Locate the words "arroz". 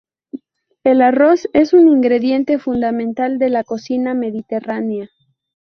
1.03-1.47